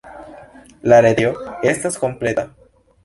La 0.93 1.01
retejo 1.07 1.53
estas 1.73 2.01
kompleta. 2.05 2.47